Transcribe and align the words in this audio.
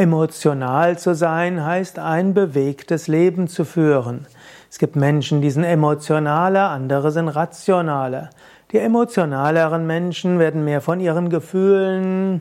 Emotional 0.00 0.98
zu 0.98 1.14
sein 1.14 1.62
heißt 1.62 1.98
ein 1.98 2.32
bewegtes 2.32 3.06
Leben 3.06 3.48
zu 3.48 3.66
führen. 3.66 4.26
Es 4.70 4.78
gibt 4.78 4.96
Menschen, 4.96 5.42
die 5.42 5.50
sind 5.50 5.64
emotionaler, 5.64 6.70
andere 6.70 7.10
sind 7.10 7.28
rationaler. 7.28 8.30
Die 8.72 8.78
emotionaleren 8.78 9.86
Menschen 9.86 10.38
werden 10.38 10.64
mehr 10.64 10.80
von 10.80 11.00
ihren 11.00 11.28
Gefühlen 11.28 12.40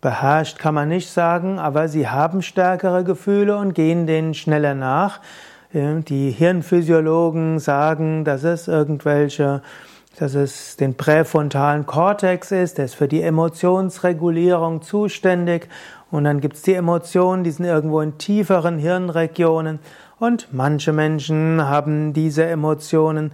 beherrscht, 0.00 0.58
kann 0.58 0.72
man 0.72 0.88
nicht 0.88 1.10
sagen, 1.10 1.58
aber 1.58 1.88
sie 1.88 2.08
haben 2.08 2.40
stärkere 2.40 3.04
Gefühle 3.04 3.58
und 3.58 3.74
gehen 3.74 4.06
denen 4.06 4.32
schneller 4.32 4.74
nach. 4.74 5.20
Die 5.74 6.30
Hirnphysiologen 6.30 7.58
sagen, 7.58 8.24
dass 8.24 8.42
es 8.42 8.68
irgendwelche 8.68 9.60
dass 10.18 10.34
es 10.34 10.76
den 10.76 10.96
präfrontalen 10.96 11.86
Kortex 11.86 12.50
ist, 12.50 12.78
der 12.78 12.86
ist 12.86 12.94
für 12.94 13.08
die 13.08 13.22
Emotionsregulierung 13.22 14.82
zuständig. 14.82 15.68
Und 16.10 16.24
dann 16.24 16.40
gibt 16.40 16.56
es 16.56 16.62
die 16.62 16.74
Emotionen, 16.74 17.44
die 17.44 17.50
sind 17.52 17.64
irgendwo 17.64 18.00
in 18.00 18.18
tieferen 18.18 18.78
Hirnregionen. 18.78 19.78
Und 20.18 20.48
manche 20.52 20.92
Menschen 20.92 21.66
haben 21.66 22.12
diese 22.12 22.44
Emotionen 22.44 23.32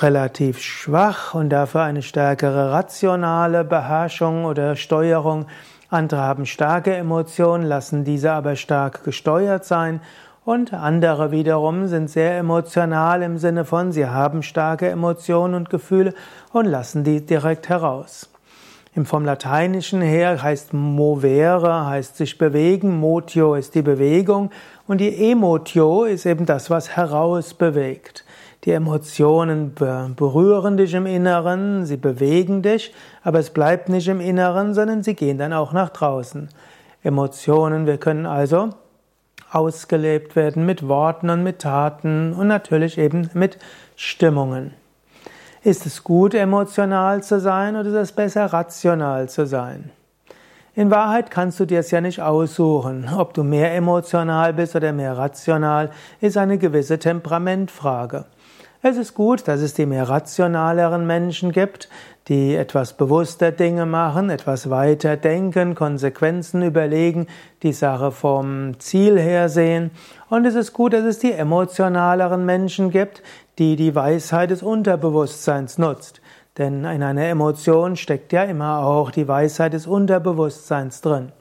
relativ 0.00 0.60
schwach 0.60 1.34
und 1.34 1.50
dafür 1.50 1.82
eine 1.82 2.02
stärkere 2.02 2.72
rationale 2.72 3.64
Beherrschung 3.64 4.44
oder 4.44 4.76
Steuerung. 4.76 5.46
Andere 5.90 6.22
haben 6.22 6.46
starke 6.46 6.94
Emotionen, 6.94 7.64
lassen 7.64 8.04
diese 8.04 8.32
aber 8.32 8.56
stark 8.56 9.04
gesteuert 9.04 9.64
sein. 9.64 10.00
Und 10.44 10.74
andere 10.74 11.30
wiederum 11.30 11.86
sind 11.86 12.10
sehr 12.10 12.36
emotional 12.36 13.22
im 13.22 13.38
Sinne 13.38 13.64
von, 13.64 13.92
sie 13.92 14.06
haben 14.06 14.42
starke 14.42 14.88
Emotionen 14.88 15.54
und 15.54 15.70
Gefühle 15.70 16.12
und 16.52 16.66
lassen 16.66 17.02
die 17.02 17.24
direkt 17.24 17.70
heraus. 17.70 18.28
Im 18.94 19.06
vom 19.06 19.24
Lateinischen 19.24 20.02
her 20.02 20.42
heißt 20.42 20.74
movere, 20.74 21.86
heißt 21.86 22.16
sich 22.16 22.36
bewegen, 22.36 23.00
motio 23.00 23.54
ist 23.54 23.74
die 23.74 23.82
Bewegung 23.82 24.50
und 24.86 25.00
die 25.00 25.30
emotio 25.30 26.04
ist 26.04 26.26
eben 26.26 26.44
das, 26.44 26.68
was 26.68 26.94
herausbewegt. 26.94 28.24
Die 28.64 28.70
Emotionen 28.70 29.74
berühren 29.74 30.76
dich 30.76 30.92
im 30.92 31.06
Inneren, 31.06 31.86
sie 31.86 31.96
bewegen 31.96 32.62
dich, 32.62 32.94
aber 33.22 33.38
es 33.38 33.50
bleibt 33.50 33.88
nicht 33.88 34.08
im 34.08 34.20
Inneren, 34.20 34.74
sondern 34.74 35.02
sie 35.02 35.14
gehen 35.14 35.38
dann 35.38 35.54
auch 35.54 35.72
nach 35.72 35.90
draußen. 35.90 36.50
Emotionen, 37.02 37.86
wir 37.86 37.98
können 37.98 38.26
also 38.26 38.70
ausgelebt 39.54 40.36
werden 40.36 40.66
mit 40.66 40.88
Worten 40.88 41.30
und 41.30 41.42
mit 41.42 41.60
Taten 41.60 42.32
und 42.32 42.48
natürlich 42.48 42.98
eben 42.98 43.30
mit 43.34 43.58
Stimmungen. 43.96 44.74
Ist 45.62 45.86
es 45.86 46.04
gut, 46.04 46.34
emotional 46.34 47.22
zu 47.22 47.40
sein 47.40 47.76
oder 47.76 47.88
ist 47.88 47.94
es 47.94 48.12
besser, 48.12 48.46
rational 48.46 49.28
zu 49.28 49.46
sein? 49.46 49.90
In 50.74 50.90
Wahrheit 50.90 51.30
kannst 51.30 51.60
du 51.60 51.66
dir 51.66 51.78
es 51.78 51.92
ja 51.92 52.00
nicht 52.00 52.20
aussuchen. 52.20 53.08
Ob 53.16 53.32
du 53.32 53.44
mehr 53.44 53.74
emotional 53.74 54.52
bist 54.52 54.74
oder 54.74 54.92
mehr 54.92 55.16
rational, 55.16 55.90
ist 56.20 56.36
eine 56.36 56.58
gewisse 56.58 56.98
Temperamentfrage. 56.98 58.24
Es 58.86 58.98
ist 58.98 59.14
gut, 59.14 59.48
dass 59.48 59.62
es 59.62 59.72
die 59.72 59.86
mehr 59.86 60.10
rationaleren 60.10 61.06
Menschen 61.06 61.52
gibt, 61.52 61.88
die 62.28 62.54
etwas 62.54 62.92
bewusster 62.92 63.50
Dinge 63.50 63.86
machen, 63.86 64.28
etwas 64.28 64.68
weiter 64.68 65.16
denken, 65.16 65.74
Konsequenzen 65.74 66.60
überlegen, 66.60 67.26
die 67.62 67.72
Sache 67.72 68.12
vom 68.12 68.78
Ziel 68.80 69.18
her 69.18 69.48
sehen. 69.48 69.90
Und 70.28 70.44
es 70.44 70.54
ist 70.54 70.74
gut, 70.74 70.92
dass 70.92 71.04
es 71.04 71.18
die 71.18 71.32
emotionaleren 71.32 72.44
Menschen 72.44 72.90
gibt, 72.90 73.22
die 73.58 73.76
die 73.76 73.94
Weisheit 73.94 74.50
des 74.50 74.62
Unterbewusstseins 74.62 75.78
nutzt. 75.78 76.20
Denn 76.58 76.84
in 76.84 77.02
einer 77.02 77.24
Emotion 77.24 77.96
steckt 77.96 78.34
ja 78.34 78.42
immer 78.42 78.80
auch 78.80 79.10
die 79.10 79.26
Weisheit 79.26 79.72
des 79.72 79.86
Unterbewusstseins 79.86 81.00
drin. 81.00 81.32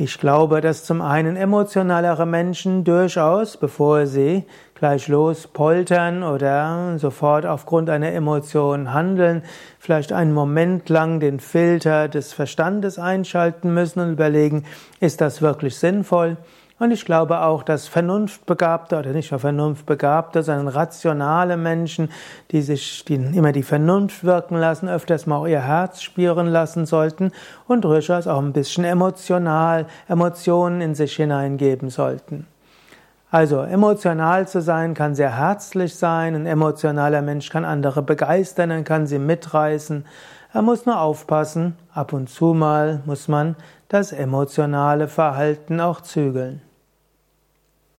Ich 0.00 0.20
glaube, 0.20 0.60
dass 0.60 0.84
zum 0.84 1.02
einen 1.02 1.34
emotionalere 1.34 2.24
Menschen 2.24 2.84
durchaus, 2.84 3.56
bevor 3.56 4.06
sie 4.06 4.44
gleich 4.76 5.08
los 5.08 5.48
poltern 5.48 6.22
oder 6.22 6.96
sofort 6.98 7.44
aufgrund 7.44 7.90
einer 7.90 8.12
Emotion 8.12 8.92
handeln, 8.92 9.42
vielleicht 9.80 10.12
einen 10.12 10.32
Moment 10.32 10.88
lang 10.88 11.18
den 11.18 11.40
Filter 11.40 12.06
des 12.06 12.32
Verstandes 12.32 13.00
einschalten 13.00 13.74
müssen 13.74 13.98
und 13.98 14.12
überlegen, 14.12 14.66
ist 15.00 15.20
das 15.20 15.42
wirklich 15.42 15.76
sinnvoll? 15.76 16.36
Und 16.78 16.92
ich 16.92 17.04
glaube 17.04 17.40
auch, 17.40 17.64
dass 17.64 17.88
vernunftbegabte 17.88 18.96
oder 18.98 19.10
nicht 19.10 19.32
nur 19.32 19.40
vernunftbegabte, 19.40 20.44
sondern 20.44 20.68
rationale 20.68 21.56
Menschen, 21.56 22.08
die 22.52 22.62
sich 22.62 23.04
die 23.04 23.14
immer 23.14 23.50
die 23.50 23.64
Vernunft 23.64 24.22
wirken 24.22 24.56
lassen, 24.56 24.88
öfters 24.88 25.26
mal 25.26 25.38
auch 25.38 25.48
ihr 25.48 25.62
Herz 25.62 26.02
spüren 26.02 26.46
lassen 26.46 26.86
sollten 26.86 27.32
und 27.66 27.82
durchaus 27.82 28.28
auch 28.28 28.38
ein 28.38 28.52
bisschen 28.52 28.84
emotional, 28.84 29.86
Emotionen 30.06 30.80
in 30.80 30.94
sich 30.94 31.16
hineingeben 31.16 31.90
sollten. 31.90 32.46
Also 33.30 33.60
emotional 33.60 34.46
zu 34.46 34.62
sein 34.62 34.94
kann 34.94 35.16
sehr 35.16 35.36
herzlich 35.36 35.96
sein, 35.96 36.34
ein 36.34 36.46
emotionaler 36.46 37.22
Mensch 37.22 37.50
kann 37.50 37.64
andere 37.64 38.02
begeistern, 38.02 38.70
er 38.70 38.82
kann 38.84 39.06
sie 39.06 39.18
mitreißen. 39.18 40.06
Er 40.54 40.62
muss 40.62 40.86
nur 40.86 40.98
aufpassen, 40.98 41.76
ab 41.92 42.12
und 42.12 42.30
zu 42.30 42.54
mal 42.54 43.02
muss 43.04 43.28
man 43.28 43.56
das 43.88 44.12
emotionale 44.12 45.08
Verhalten 45.08 45.80
auch 45.80 46.00
zügeln. 46.00 46.62